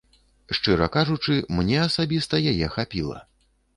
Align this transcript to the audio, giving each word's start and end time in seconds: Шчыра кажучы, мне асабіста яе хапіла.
Шчыра 0.59 0.87
кажучы, 0.95 1.37
мне 1.57 1.77
асабіста 1.89 2.43
яе 2.53 2.67
хапіла. 2.77 3.23